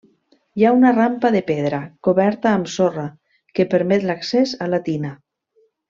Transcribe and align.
Hi 0.59 0.63
ha 0.65 0.71
una 0.77 0.93
rampa 0.95 1.29
de 1.35 1.41
pedra, 1.51 1.81
coberta 2.09 2.55
amb 2.61 2.71
sorra, 2.79 3.05
que 3.59 3.67
permet 3.77 4.09
l'accés 4.11 4.57
a 4.69 4.73
la 4.77 4.85
tina. 4.91 5.15